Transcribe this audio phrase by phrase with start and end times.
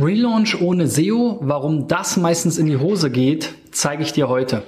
[0.00, 4.62] Relaunch ohne SEO, warum das meistens in die Hose geht, zeige ich dir heute.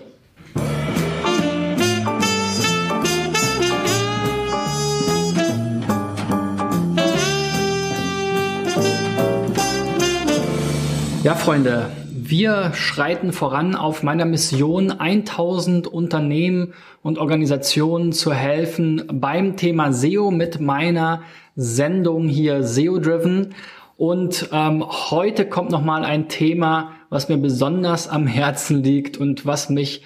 [11.23, 19.57] Ja, Freunde, wir schreiten voran auf meiner Mission, 1000 Unternehmen und Organisationen zu helfen beim
[19.57, 21.23] Thema SEO mit meiner
[21.57, 23.55] Sendung hier SEO Driven.
[23.97, 29.69] Und ähm, heute kommt nochmal ein Thema, was mir besonders am Herzen liegt und was
[29.71, 30.03] mich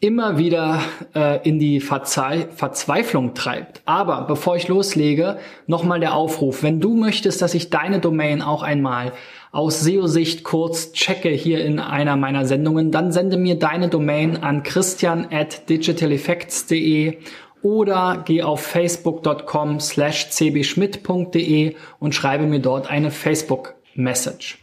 [0.00, 0.80] immer wieder
[1.14, 3.82] äh, in die Verzei Verzweiflung treibt.
[3.84, 6.62] Aber bevor ich loslege, nochmal der Aufruf.
[6.62, 9.12] Wenn du möchtest, dass ich deine Domain auch einmal
[9.50, 14.62] aus SEO-Sicht kurz checke hier in einer meiner Sendungen, dann sende mir deine Domain an
[14.62, 17.18] christian at digitaleffects.de
[17.62, 24.58] oder geh auf facebook.com slash cbschmidt.de und schreibe mir dort eine Facebook-Message.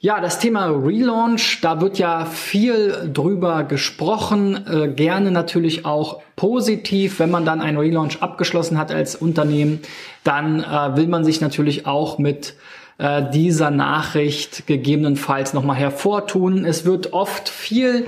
[0.00, 7.18] Ja, das Thema Relaunch, da wird ja viel drüber gesprochen, äh, gerne natürlich auch positiv.
[7.18, 9.80] Wenn man dann einen Relaunch abgeschlossen hat als Unternehmen,
[10.22, 12.54] dann äh, will man sich natürlich auch mit
[12.98, 16.64] äh, dieser Nachricht gegebenenfalls nochmal hervortun.
[16.64, 18.06] Es wird oft viel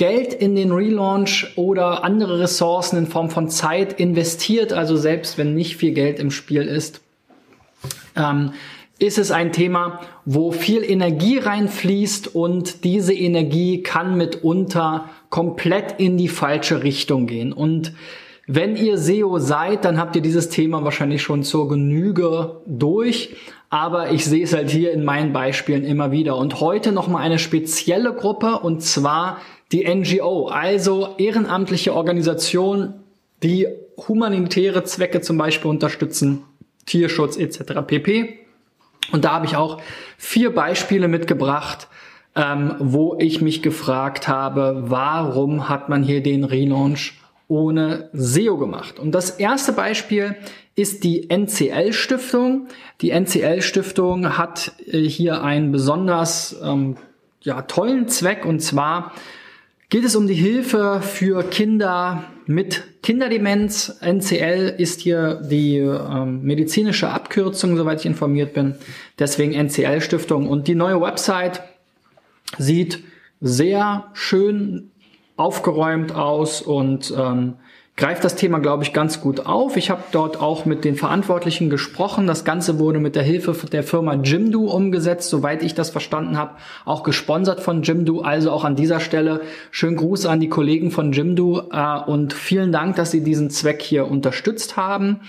[0.00, 5.54] Geld in den Relaunch oder andere Ressourcen in Form von Zeit investiert, also selbst wenn
[5.54, 7.02] nicht viel Geld im Spiel ist,
[8.16, 8.52] ähm,
[8.98, 16.16] ist es ein Thema, wo viel Energie reinfließt und diese Energie kann mitunter komplett in
[16.16, 17.52] die falsche Richtung gehen.
[17.52, 17.92] Und
[18.46, 23.36] wenn ihr SEO seid, dann habt ihr dieses Thema wahrscheinlich schon zur Genüge durch.
[23.70, 26.36] Aber ich sehe es halt hier in meinen Beispielen immer wieder.
[26.36, 29.38] Und heute nochmal eine spezielle Gruppe und zwar
[29.70, 32.94] die NGO, also ehrenamtliche Organisation,
[33.44, 33.68] die
[34.08, 36.42] humanitäre Zwecke zum Beispiel unterstützen,
[36.86, 37.80] Tierschutz etc.
[37.86, 38.40] pp.
[39.12, 39.80] Und da habe ich auch
[40.18, 41.88] vier Beispiele mitgebracht,
[42.34, 48.98] ähm, wo ich mich gefragt habe, warum hat man hier den Relaunch ohne SEO gemacht?
[48.98, 50.36] Und das erste Beispiel
[50.76, 52.68] ist die NCL Stiftung.
[53.00, 56.96] Die NCL Stiftung hat äh, hier einen besonders ähm,
[57.42, 59.12] ja, tollen Zweck und zwar
[59.88, 63.98] geht es um die Hilfe für Kinder mit Kinderdemenz.
[64.00, 68.76] NCL ist hier die ähm, medizinische Abkürzung, soweit ich informiert bin.
[69.18, 70.48] Deswegen NCL Stiftung.
[70.48, 71.62] Und die neue Website
[72.56, 73.02] sieht
[73.40, 74.90] sehr schön
[75.36, 77.54] aufgeräumt aus und ähm,
[78.00, 79.76] greift das Thema, glaube ich, ganz gut auf.
[79.76, 82.26] Ich habe dort auch mit den Verantwortlichen gesprochen.
[82.26, 86.56] Das Ganze wurde mit der Hilfe der Firma Jimdo umgesetzt, soweit ich das verstanden habe,
[86.86, 88.22] auch gesponsert von Jimdo.
[88.22, 92.72] Also auch an dieser Stelle schönen Gruß an die Kollegen von Jimdo äh, und vielen
[92.72, 95.20] Dank, dass sie diesen Zweck hier unterstützt haben.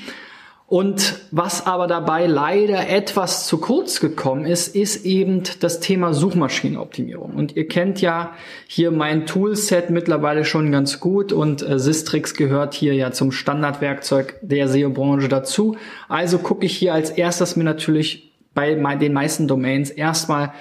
[0.72, 7.34] Und was aber dabei leider etwas zu kurz gekommen ist, ist eben das Thema Suchmaschinenoptimierung.
[7.34, 8.36] Und ihr kennt ja
[8.68, 14.36] hier mein Toolset mittlerweile schon ganz gut und äh, Sistrix gehört hier ja zum Standardwerkzeug
[14.42, 15.76] der SEO-Branche dazu.
[16.08, 20.53] Also gucke ich hier als erstes mir natürlich bei den meisten Domains erstmal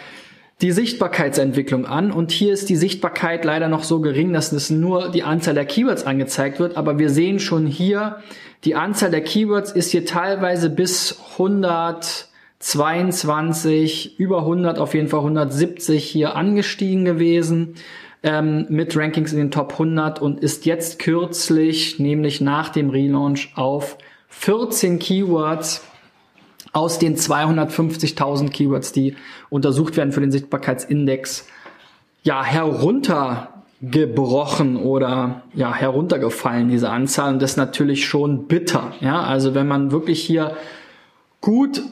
[0.62, 2.10] die Sichtbarkeitsentwicklung an.
[2.12, 5.64] Und hier ist die Sichtbarkeit leider noch so gering, dass es nur die Anzahl der
[5.64, 8.16] Keywords angezeigt wird, aber wir sehen schon hier,
[8.64, 16.04] die Anzahl der Keywords ist hier teilweise bis 122, über 100, auf jeden Fall 170
[16.04, 17.76] hier angestiegen gewesen
[18.22, 23.52] ähm, mit Rankings in den Top 100 und ist jetzt kürzlich, nämlich nach dem Relaunch,
[23.54, 23.96] auf
[24.28, 25.82] 14 Keywords
[26.72, 29.16] aus den 250.000 Keywords, die
[29.48, 31.46] untersucht werden für den Sichtbarkeitsindex,
[32.22, 39.22] ja, herunter gebrochen oder ja heruntergefallen diese Anzahl und das ist natürlich schon bitter ja
[39.22, 40.54] also wenn man wirklich hier
[41.40, 41.82] gut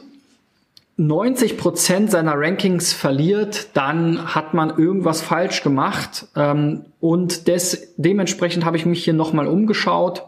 [0.99, 6.27] 90 Prozent seiner Rankings verliert, dann hat man irgendwas falsch gemacht.
[6.35, 10.25] Ähm, und des, dementsprechend habe ich mich hier nochmal umgeschaut,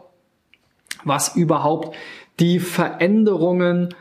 [1.04, 1.94] was überhaupt
[2.40, 3.94] die Veränderungen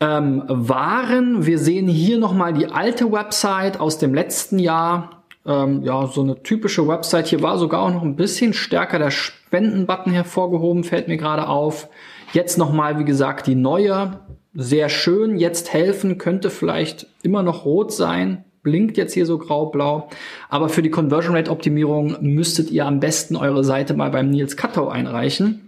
[0.00, 1.46] ähm, waren.
[1.46, 5.16] Wir sehen hier nochmal die alte Website aus dem letzten Jahr
[5.46, 7.28] ähm, ja, so eine typische Website.
[7.28, 11.88] Hier war sogar auch noch ein bisschen stärker der Spendenbutton hervorgehoben, fällt mir gerade auf.
[12.32, 14.20] Jetzt nochmal, wie gesagt, die neue.
[14.54, 15.38] Sehr schön.
[15.38, 18.44] Jetzt helfen könnte vielleicht immer noch rot sein.
[18.62, 20.08] Blinkt jetzt hier so grau-blau.
[20.48, 24.56] Aber für die Conversion Rate Optimierung müsstet ihr am besten eure Seite mal beim Nils
[24.56, 25.65] Kattau einreichen.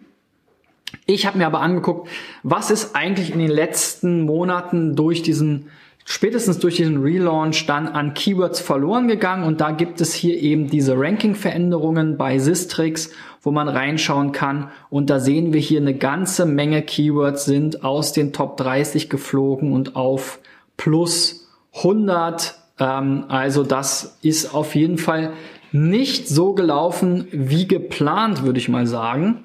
[1.06, 2.08] Ich habe mir aber angeguckt,
[2.42, 5.70] was ist eigentlich in den letzten Monaten durch diesen
[6.10, 10.70] spätestens durch diesen Relaunch dann an Keywords verloren gegangen und da gibt es hier eben
[10.70, 13.10] diese Ranking-Veränderungen bei Sistrix,
[13.42, 18.14] wo man reinschauen kann und da sehen wir hier eine ganze Menge Keywords sind aus
[18.14, 20.38] den Top 30 geflogen und auf
[20.78, 21.46] plus
[21.76, 22.58] 100.
[22.78, 25.34] Ähm, also das ist auf jeden Fall
[25.72, 29.44] nicht so gelaufen wie geplant, würde ich mal sagen.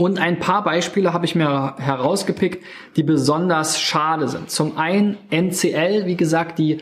[0.00, 2.64] Und ein paar Beispiele habe ich mir herausgepickt,
[2.94, 4.48] die besonders schade sind.
[4.48, 6.78] Zum einen NCL, wie gesagt, die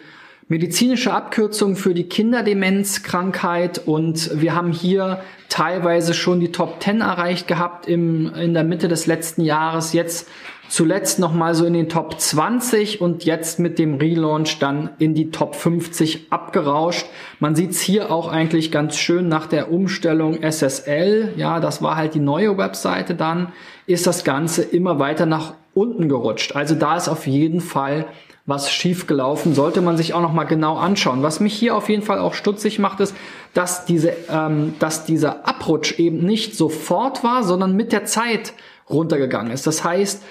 [0.49, 7.49] medizinische Abkürzung für die Kinderdemenzkrankheit und wir haben hier teilweise schon die Top 10 erreicht
[7.49, 9.93] gehabt im, in der Mitte des letzten Jahres.
[9.93, 10.29] Jetzt
[10.69, 15.31] zuletzt nochmal so in den Top 20 und jetzt mit dem Relaunch dann in die
[15.31, 17.07] Top 50 abgerauscht.
[17.41, 21.33] Man sieht's hier auch eigentlich ganz schön nach der Umstellung SSL.
[21.37, 23.53] Ja, das war halt die neue Webseite dann,
[23.87, 26.55] ist das Ganze immer weiter nach unten gerutscht.
[26.55, 28.07] Also da ist auf jeden Fall
[28.47, 31.23] was schief gelaufen, sollte man sich auch noch mal genau anschauen.
[31.23, 33.15] Was mich hier auf jeden Fall auch stutzig macht, ist,
[33.55, 38.53] dass diese, ähm, dass dieser Abrutsch eben nicht sofort war, sondern mit der Zeit
[38.89, 39.67] runtergegangen ist.
[39.67, 40.23] Das heißt,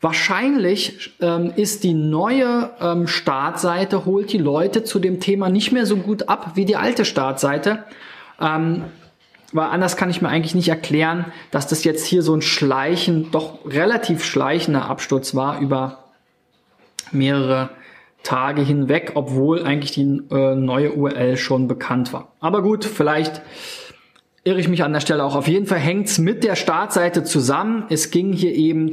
[0.00, 5.86] Wahrscheinlich ähm, ist die neue ähm, Startseite, holt die Leute zu dem Thema nicht mehr
[5.86, 7.82] so gut ab wie die alte Startseite.
[8.40, 8.84] Ähm,
[9.52, 13.32] weil anders kann ich mir eigentlich nicht erklären, dass das jetzt hier so ein schleichen,
[13.32, 16.04] doch relativ schleichender Absturz war über
[17.12, 17.70] mehrere
[18.22, 22.32] Tage hinweg, obwohl eigentlich die äh, neue URL schon bekannt war.
[22.40, 23.42] Aber gut, vielleicht
[24.44, 25.36] irre ich mich an der Stelle auch.
[25.36, 27.84] Auf jeden Fall hängt's mit der Startseite zusammen.
[27.90, 28.92] Es ging hier eben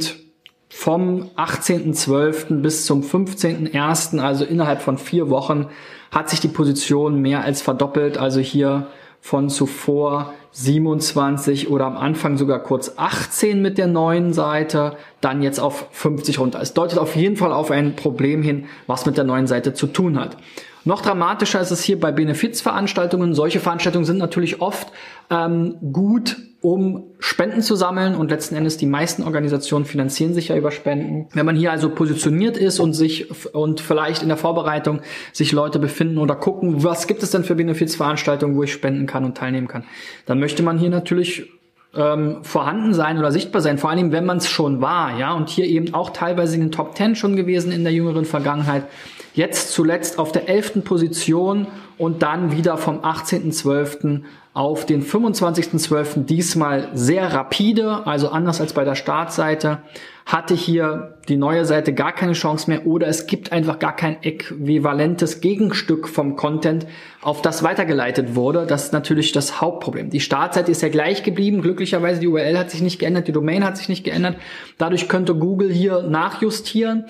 [0.69, 2.62] vom 18.12.
[2.62, 5.68] bis zum 15.01., also innerhalb von vier Wochen,
[6.12, 8.18] hat sich die Position mehr als verdoppelt.
[8.18, 8.88] Also hier
[9.22, 15.60] von zuvor 27 oder am Anfang sogar kurz 18 mit der neuen Seite, dann jetzt
[15.60, 16.62] auf 50 runter.
[16.62, 19.88] Es deutet auf jeden Fall auf ein Problem hin, was mit der neuen Seite zu
[19.88, 20.38] tun hat.
[20.86, 23.34] Noch dramatischer ist es hier bei Benefizveranstaltungen.
[23.34, 24.88] Solche Veranstaltungen sind natürlich oft
[25.30, 30.57] ähm, gut, um Spenden zu sammeln und letzten Endes die meisten Organisationen finanzieren sich ja
[30.57, 31.27] über Spenden.
[31.31, 35.01] Wenn man hier also positioniert ist und sich und vielleicht in der Vorbereitung
[35.31, 39.25] sich Leute befinden oder gucken, was gibt es denn für Benefizveranstaltungen, wo ich spenden kann
[39.25, 39.83] und teilnehmen kann,
[40.25, 41.51] dann möchte man hier natürlich
[41.95, 45.50] ähm, vorhanden sein oder sichtbar sein, vor allem wenn man es schon war, ja, und
[45.50, 48.86] hier eben auch teilweise in den Top 10 schon gewesen in der jüngeren Vergangenheit.
[49.33, 50.83] Jetzt zuletzt auf der 11.
[50.86, 54.21] Position und dann wieder vom 18.12.
[54.53, 56.24] auf den 25.12.
[56.24, 59.80] diesmal sehr rapide, also anders als bei der Startseite,
[60.25, 64.24] hatte hier die neue Seite gar keine Chance mehr oder es gibt einfach gar kein
[64.24, 66.88] äquivalentes Gegenstück vom Content,
[67.22, 68.66] auf das weitergeleitet wurde.
[68.66, 70.10] Das ist natürlich das Hauptproblem.
[70.10, 71.62] Die Startseite ist ja gleich geblieben.
[71.62, 74.38] Glücklicherweise die URL hat sich nicht geändert, die Domain hat sich nicht geändert.
[74.77, 77.06] Dadurch könnte Google hier nachjustieren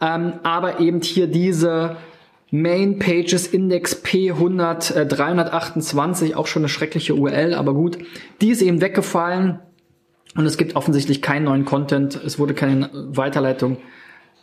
[0.00, 1.96] ähm, aber eben hier diese
[2.50, 7.98] Main Pages Index P100 äh, 328, auch schon eine schreckliche URL, aber gut,
[8.40, 9.60] die ist eben weggefallen
[10.36, 13.78] und es gibt offensichtlich keinen neuen Content, es wurde keine Weiterleitung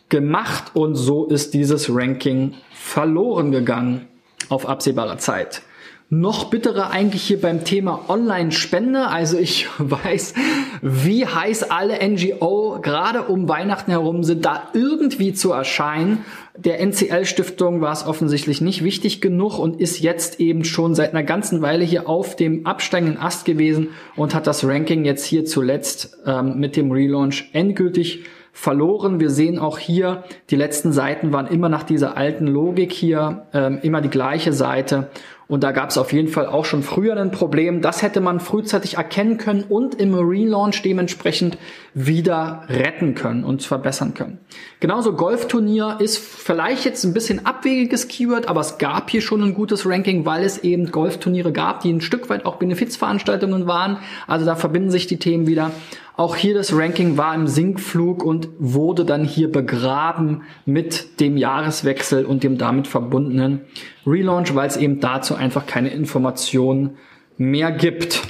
[0.08, 4.06] gemacht und so ist dieses Ranking verloren gegangen
[4.48, 5.62] auf absehbare Zeit.
[6.10, 9.08] Noch bitterer eigentlich hier beim Thema Online-Spende.
[9.08, 10.32] Also ich weiß,
[10.80, 16.24] wie heiß alle NGO gerade um Weihnachten herum sind, da irgendwie zu erscheinen.
[16.56, 21.24] Der NCL-Stiftung war es offensichtlich nicht wichtig genug und ist jetzt eben schon seit einer
[21.24, 26.16] ganzen Weile hier auf dem absteigenden Ast gewesen und hat das Ranking jetzt hier zuletzt
[26.24, 28.24] ähm, mit dem Relaunch endgültig
[28.58, 29.20] verloren.
[29.20, 33.78] Wir sehen auch hier, die letzten Seiten waren immer nach dieser alten Logik hier, ähm,
[33.82, 35.10] immer die gleiche Seite.
[35.48, 37.80] Und da gab es auf jeden Fall auch schon früher ein Problem.
[37.80, 41.56] Das hätte man frühzeitig erkennen können und im Relaunch dementsprechend
[41.94, 44.38] wieder retten können und verbessern können.
[44.80, 49.54] Genauso Golfturnier ist vielleicht jetzt ein bisschen abwegiges Keyword, aber es gab hier schon ein
[49.54, 53.96] gutes Ranking, weil es eben Golfturniere gab, die ein Stück weit auch Benefizveranstaltungen waren.
[54.26, 55.70] Also da verbinden sich die Themen wieder.
[56.18, 62.24] Auch hier das Ranking war im Sinkflug und wurde dann hier begraben mit dem Jahreswechsel
[62.24, 63.60] und dem damit verbundenen
[64.04, 66.96] Relaunch, weil es eben dazu einfach keine Informationen
[67.36, 68.22] mehr gibt.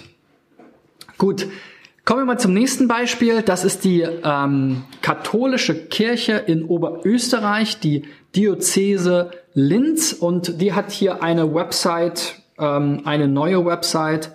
[1.16, 1.46] Gut,
[2.04, 3.40] kommen wir mal zum nächsten Beispiel.
[3.40, 8.02] Das ist die ähm, katholische Kirche in Oberösterreich, die
[8.36, 14.32] Diözese Linz und die hat hier eine Website, ähm, eine neue Website,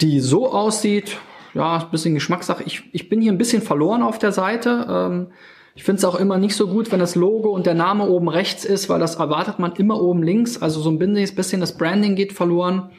[0.00, 1.18] die so aussieht
[1.56, 2.62] ja, ein bisschen Geschmackssache.
[2.64, 4.86] Ich, ich bin hier ein bisschen verloren auf der Seite.
[4.88, 5.26] Ähm,
[5.74, 8.28] ich finde es auch immer nicht so gut, wenn das Logo und der Name oben
[8.28, 10.60] rechts ist, weil das erwartet man immer oben links.
[10.60, 12.90] Also so ein bisschen das Branding geht verloren.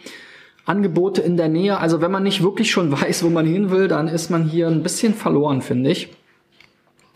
[0.66, 1.80] Angebote in der Nähe.
[1.80, 4.68] Also wenn man nicht wirklich schon weiß, wo man hin will, dann ist man hier
[4.68, 6.10] ein bisschen verloren, finde ich.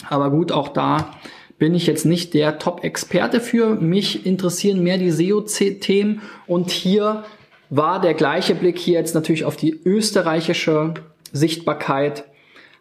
[0.10, 1.12] Aber gut, auch da
[1.58, 3.76] bin ich jetzt nicht der Top-Experte für.
[3.76, 7.24] Mich interessieren mehr die SEO-Themen und hier
[7.72, 10.94] war der gleiche Blick hier jetzt natürlich auf die österreichische
[11.32, 12.26] Sichtbarkeit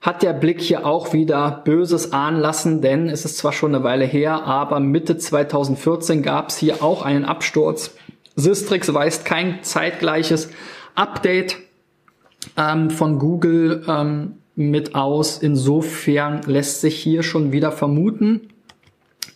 [0.00, 3.84] hat der Blick hier auch wieder Böses ahnen lassen, denn es ist zwar schon eine
[3.84, 7.94] Weile her, aber Mitte 2014 gab es hier auch einen Absturz.
[8.34, 10.50] Sistrix weist kein zeitgleiches
[10.94, 11.58] Update
[12.56, 15.38] ähm, von Google ähm, mit aus.
[15.38, 18.48] Insofern lässt sich hier schon wieder vermuten,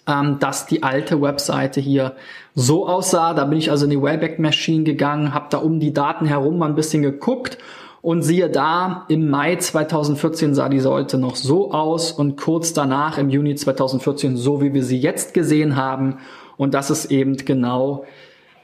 [0.06, 2.14] ähm, dass die alte Webseite hier
[2.54, 3.34] so aussah.
[3.34, 6.56] Da bin ich also in die Wayback Machine gegangen, habe da um die Daten herum
[6.56, 7.58] mal ein bisschen geguckt
[8.04, 13.16] und siehe da, im Mai 2014 sah die Seite noch so aus und kurz danach
[13.16, 16.18] im Juni 2014 so, wie wir sie jetzt gesehen haben.
[16.58, 18.04] Und das ist eben genau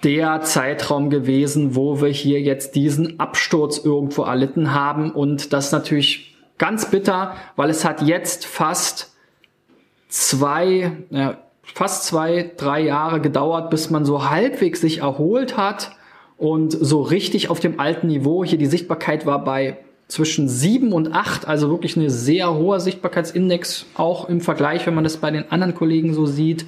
[0.05, 5.11] der Zeitraum gewesen, wo wir hier jetzt diesen Absturz irgendwo erlitten haben.
[5.11, 9.17] Und das ist natürlich ganz bitter, weil es hat jetzt fast
[10.09, 15.93] zwei, ja, fast zwei, drei Jahre gedauert, bis man so halbwegs sich erholt hat
[16.41, 18.43] und so richtig auf dem alten Niveau.
[18.45, 19.77] Hier die Sichtbarkeit war bei
[20.09, 25.05] zwischen sieben und acht, also wirklich eine sehr hoher Sichtbarkeitsindex, auch im Vergleich, wenn man
[25.05, 26.65] das bei den anderen Kollegen so sieht.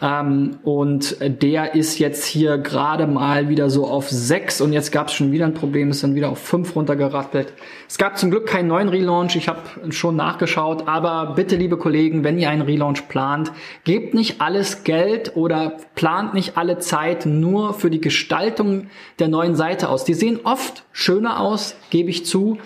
[0.00, 5.08] Ähm, und der ist jetzt hier gerade mal wieder so auf sechs und jetzt gab
[5.08, 7.52] es schon wieder ein Problem, ist dann wieder auf fünf runtergerattelt.
[7.88, 12.22] Es gab zum Glück keinen neuen Relaunch, ich habe schon nachgeschaut, aber bitte, liebe Kollegen,
[12.22, 13.50] wenn ihr einen Relaunch plant,
[13.82, 18.86] gebt nicht alles Geld oder plant nicht alle Zeit nur für die Gestaltung
[19.18, 20.04] der neuen Seite aus.
[20.04, 22.58] Die sehen oft schöner aus, gebe ich zu.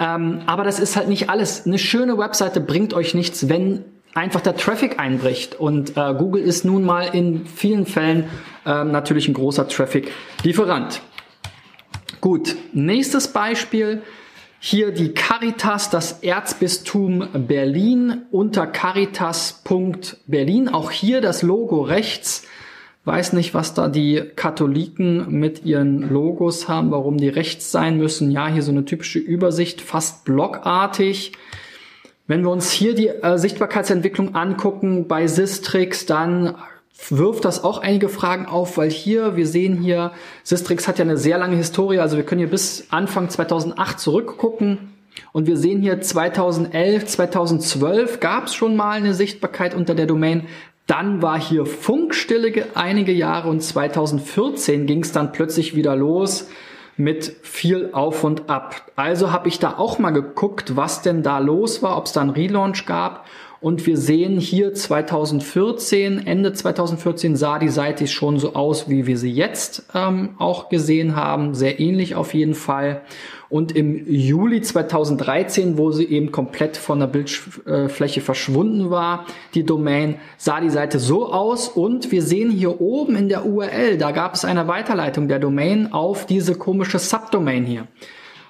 [0.00, 1.64] Ähm, aber das ist halt nicht alles.
[1.64, 5.54] Eine schöne Webseite bringt euch nichts, wenn einfach der Traffic einbricht.
[5.54, 8.24] Und äh, Google ist nun mal in vielen Fällen
[8.64, 11.02] äh, natürlich ein großer Traffic-Lieferant.
[12.20, 14.02] Gut, nächstes Beispiel.
[14.64, 20.68] Hier die Caritas, das Erzbistum Berlin unter caritas.berlin.
[20.68, 22.46] Auch hier das Logo rechts.
[23.04, 28.30] Weiß nicht, was da die Katholiken mit ihren Logos haben, warum die rechts sein müssen.
[28.30, 31.32] Ja, hier so eine typische Übersicht, fast blockartig.
[32.32, 36.54] Wenn wir uns hier die äh, Sichtbarkeitsentwicklung angucken bei Sistrix, dann
[37.10, 40.12] wirft das auch einige Fragen auf, weil hier, wir sehen hier,
[40.42, 44.94] Sistrix hat ja eine sehr lange Historie, also wir können hier bis Anfang 2008 zurückgucken.
[45.32, 50.46] Und wir sehen hier 2011, 2012 gab es schon mal eine Sichtbarkeit unter der Domain.
[50.86, 56.48] Dann war hier Funkstille einige Jahre und 2014 ging es dann plötzlich wieder los
[56.96, 58.90] mit viel Auf und Ab.
[58.96, 62.20] Also habe ich da auch mal geguckt, was denn da los war, ob es da
[62.20, 63.26] einen Relaunch gab.
[63.62, 69.16] Und wir sehen hier 2014, Ende 2014 sah die Seite schon so aus, wie wir
[69.16, 71.54] sie jetzt ähm, auch gesehen haben.
[71.54, 73.02] Sehr ähnlich auf jeden Fall.
[73.48, 80.16] Und im Juli 2013, wo sie eben komplett von der Bildfläche verschwunden war, die Domain,
[80.38, 81.68] sah die Seite so aus.
[81.68, 85.92] Und wir sehen hier oben in der URL, da gab es eine Weiterleitung der Domain
[85.92, 87.86] auf diese komische Subdomain hier.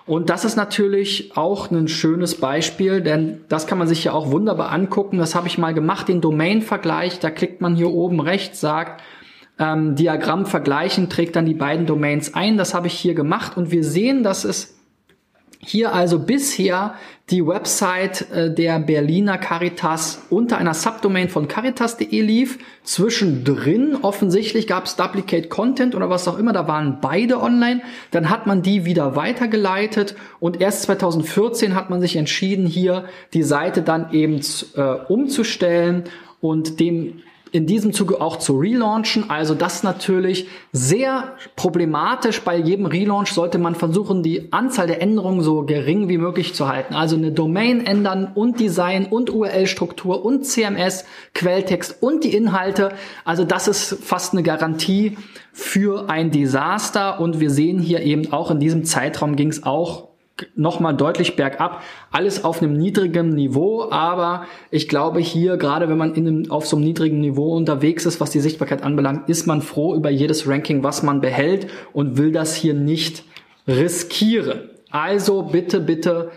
[0.05, 4.31] Und das ist natürlich auch ein schönes Beispiel, denn das kann man sich ja auch
[4.33, 5.19] wunderbar angucken.
[5.19, 7.21] Das habe ich mal gemacht, den Domain-Vergleich.
[7.21, 9.03] Da klickt man hier oben rechts, sagt
[9.59, 12.57] ähm, Diagramm vergleichen, trägt dann die beiden Domains ein.
[12.57, 14.82] Das habe ich hier gemacht und wir sehen, dass es
[15.65, 16.95] hier also bisher
[17.31, 22.59] die Website äh, der Berliner Caritas unter einer Subdomain von caritas.de lief.
[22.83, 27.81] Zwischendrin offensichtlich gab es Duplicate Content oder was auch immer, da waren beide online.
[28.11, 33.45] Dann hat man die wieder weitergeleitet und erst 2014 hat man sich entschieden, hier die
[33.45, 34.41] Seite dann eben
[34.77, 36.05] äh, umzustellen
[36.41, 37.23] und dem
[37.53, 39.29] in diesem Zuge auch zu relaunchen.
[39.29, 42.41] Also das natürlich sehr problematisch.
[42.41, 46.67] Bei jedem Relaunch sollte man versuchen, die Anzahl der Änderungen so gering wie möglich zu
[46.69, 46.95] halten.
[46.95, 51.05] Also eine Domain ändern und Design und URL-Struktur und CMS,
[51.35, 52.95] Quelltext und die Inhalte.
[53.25, 55.19] Also das ist fast eine Garantie
[55.53, 57.21] für ein Desaster.
[57.21, 60.12] Und wir sehen hier eben auch in diesem Zeitraum ging es auch
[60.55, 61.83] nochmal deutlich bergab.
[62.11, 66.67] Alles auf einem niedrigen Niveau, aber ich glaube hier, gerade wenn man in einem, auf
[66.67, 70.49] so einem niedrigen Niveau unterwegs ist, was die Sichtbarkeit anbelangt, ist man froh über jedes
[70.49, 73.25] Ranking, was man behält und will das hier nicht
[73.67, 74.71] riskieren.
[74.91, 76.31] Also bitte, bitte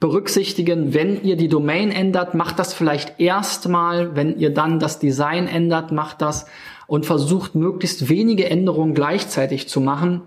[0.00, 5.48] berücksichtigen, wenn ihr die Domain ändert, macht das vielleicht erstmal, wenn ihr dann das Design
[5.48, 6.46] ändert, macht das
[6.86, 10.22] und versucht möglichst wenige Änderungen gleichzeitig zu machen.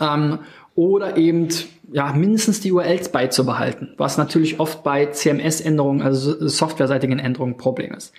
[0.00, 0.38] Ähm,
[0.74, 1.48] oder eben
[1.92, 8.12] ja, mindestens die URLs beizubehalten, was natürlich oft bei CMS-Änderungen, also softwareseitigen Änderungen, Problem ist.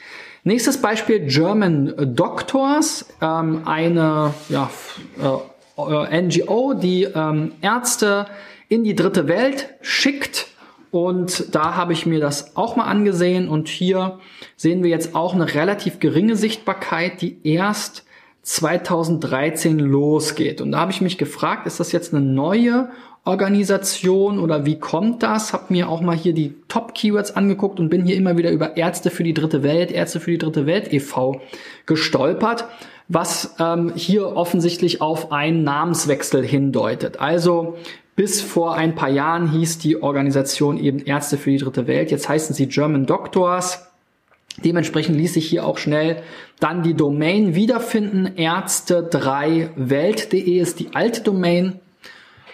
[0.43, 4.69] Nächstes Beispiel German Doctors, ähm, eine ja,
[5.77, 8.25] äh, NGO, die ähm, Ärzte
[8.67, 10.47] in die dritte Welt schickt.
[10.91, 13.47] Und da habe ich mir das auch mal angesehen.
[13.47, 14.19] Und hier
[14.57, 18.03] sehen wir jetzt auch eine relativ geringe Sichtbarkeit, die erst
[18.43, 20.61] 2013 losgeht.
[20.61, 22.89] Und da habe ich mich gefragt, ist das jetzt eine neue
[23.23, 25.53] Organisation oder wie kommt das?
[25.53, 29.11] Hab mir auch mal hier die Top-Keywords angeguckt und bin hier immer wieder über Ärzte
[29.11, 31.39] für die dritte Welt, Ärzte für die dritte Welt e.V.
[31.85, 32.65] gestolpert,
[33.07, 37.19] was ähm, hier offensichtlich auf einen Namenswechsel hindeutet.
[37.19, 37.77] Also
[38.15, 42.09] bis vor ein paar Jahren hieß die Organisation eben Ärzte für die dritte Welt.
[42.09, 43.90] Jetzt heißen sie German Doctors.
[44.57, 46.21] Dementsprechend ließ sich hier auch schnell
[46.59, 48.31] dann die Domain wiederfinden.
[48.35, 51.79] Ärzte3welt.de ist die alte Domain.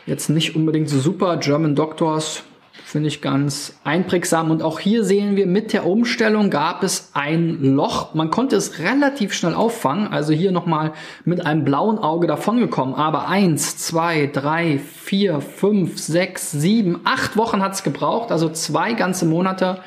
[0.06, 1.38] Jetzt nicht unbedingt so super.
[1.38, 2.44] German Doctors
[2.86, 4.50] finde ich ganz einprägsam.
[4.50, 8.14] Und auch hier sehen wir, mit der Umstellung gab es ein Loch.
[8.14, 10.08] Man konnte es relativ schnell auffangen.
[10.08, 10.94] Also hier nochmal
[11.26, 12.96] mit einem blauen Auge davongekommen.
[12.96, 18.32] Aber eins, zwei, drei, vier, fünf, sechs, sieben, acht Wochen hat es gebraucht.
[18.32, 19.82] Also zwei ganze Monate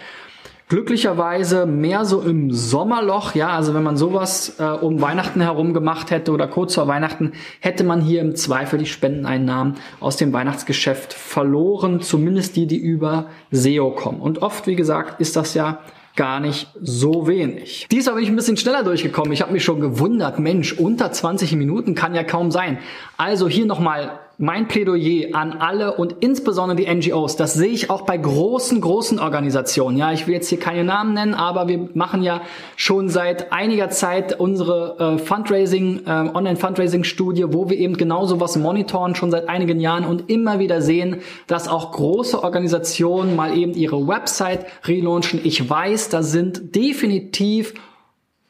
[0.71, 6.13] glücklicherweise mehr so im Sommerloch, ja, also wenn man sowas äh, um Weihnachten herum gemacht
[6.13, 11.13] hätte oder kurz vor Weihnachten, hätte man hier im Zweifel die Spendeneinnahmen aus dem Weihnachtsgeschäft
[11.13, 14.21] verloren, zumindest die, die über SEO kommen.
[14.21, 15.81] Und oft, wie gesagt, ist das ja
[16.15, 17.89] gar nicht so wenig.
[17.91, 19.33] Diesmal bin ich ein bisschen schneller durchgekommen.
[19.33, 22.79] Ich habe mich schon gewundert, Mensch, unter 20 Minuten kann ja kaum sein.
[23.17, 28.03] Also hier nochmal mein Plädoyer an alle und insbesondere die NGOs, das sehe ich auch
[28.03, 29.99] bei großen, großen Organisationen.
[29.99, 32.41] Ja, ich will jetzt hier keine Namen nennen, aber wir machen ja
[32.75, 39.15] schon seit einiger Zeit unsere äh, Fundraising, äh, Online-Fundraising-Studie, wo wir eben genau sowas monitoren,
[39.15, 44.09] schon seit einigen Jahren und immer wieder sehen, dass auch große Organisationen mal eben ihre
[44.09, 45.41] Website relaunchen.
[45.45, 47.75] Ich weiß, da sind definitiv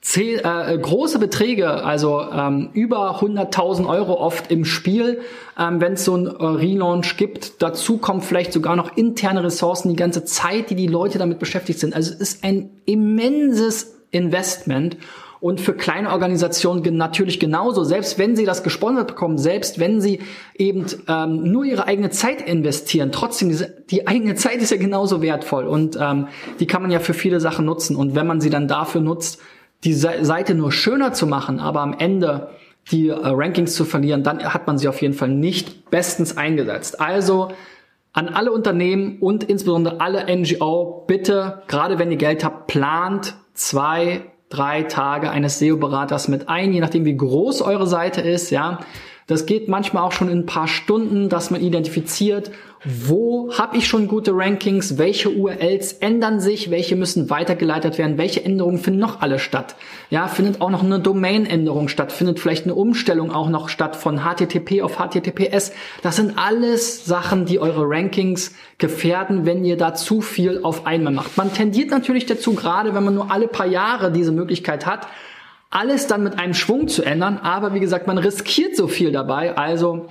[0.02, 5.20] Zähl, äh, große Beträge, also ähm, über 100.000 Euro oft im Spiel,
[5.58, 7.62] ähm, wenn es so ein äh, Relaunch gibt.
[7.62, 11.80] Dazu kommt vielleicht sogar noch interne Ressourcen, die ganze Zeit, die die Leute damit beschäftigt
[11.80, 11.94] sind.
[11.94, 14.96] Also es ist ein immenses Investment
[15.40, 17.84] und für kleine Organisationen natürlich genauso.
[17.84, 20.20] Selbst wenn sie das gesponsert bekommen, selbst wenn sie
[20.56, 25.20] eben ähm, nur ihre eigene Zeit investieren, trotzdem diese, die eigene Zeit ist ja genauso
[25.20, 26.28] wertvoll und ähm,
[26.58, 27.96] die kann man ja für viele Sachen nutzen.
[27.96, 29.40] Und wenn man sie dann dafür nutzt,
[29.84, 32.50] die Seite nur schöner zu machen, aber am Ende
[32.90, 37.00] die äh, Rankings zu verlieren, dann hat man sie auf jeden Fall nicht bestens eingesetzt.
[37.00, 37.52] Also
[38.12, 44.22] an alle Unternehmen und insbesondere alle NGO, bitte, gerade wenn ihr Geld habt, plant zwei,
[44.48, 48.80] drei Tage eines SEO-Beraters mit ein, je nachdem wie groß eure Seite ist, ja.
[49.30, 52.50] Das geht manchmal auch schon in ein paar Stunden, dass man identifiziert,
[52.84, 58.44] wo habe ich schon gute Rankings, welche URLs ändern sich, welche müssen weitergeleitet werden, welche
[58.44, 59.76] Änderungen finden noch alle statt.
[60.10, 64.22] Ja, findet auch noch eine Domain-Änderung statt, findet vielleicht eine Umstellung auch noch statt von
[64.24, 65.70] HTTP auf HTTPS.
[66.02, 71.12] Das sind alles Sachen, die eure Rankings gefährden, wenn ihr da zu viel auf einmal
[71.12, 71.36] macht.
[71.36, 75.06] Man tendiert natürlich dazu, gerade wenn man nur alle paar Jahre diese Möglichkeit hat,
[75.70, 77.38] alles dann mit einem Schwung zu ändern.
[77.38, 79.56] Aber wie gesagt, man riskiert so viel dabei.
[79.56, 80.08] Also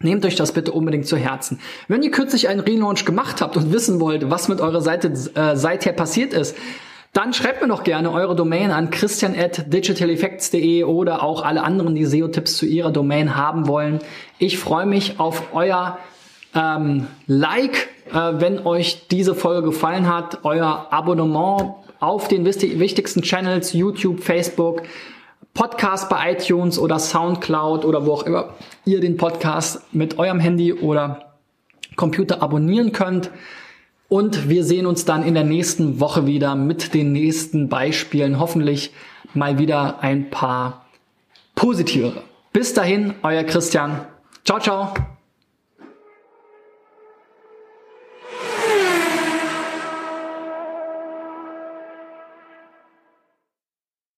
[0.00, 1.58] Nehmt euch das bitte unbedingt zu Herzen.
[1.88, 5.56] Wenn ihr kürzlich einen Relaunch gemacht habt und wissen wollt, was mit eurer Seite äh,
[5.56, 6.56] seither passiert ist,
[7.12, 11.96] dann schreibt mir doch gerne eure Domain an christian at digitaleffects.de oder auch alle anderen,
[11.96, 13.98] die SEO-Tipps zu ihrer Domain haben wollen.
[14.38, 15.98] Ich freue mich auf euer
[16.54, 23.72] ähm, Like, äh, wenn euch diese Folge gefallen hat, euer Abonnement auf den wichtigsten Channels,
[23.72, 24.82] YouTube, Facebook,
[25.54, 30.72] Podcast bei iTunes oder Soundcloud oder wo auch immer ihr den Podcast mit eurem Handy
[30.72, 31.34] oder
[31.96, 33.30] Computer abonnieren könnt.
[34.08, 38.38] Und wir sehen uns dann in der nächsten Woche wieder mit den nächsten Beispielen.
[38.38, 38.92] Hoffentlich
[39.34, 40.86] mal wieder ein paar
[41.54, 42.22] positivere.
[42.52, 44.06] Bis dahin, euer Christian.
[44.44, 45.17] Ciao, ciao.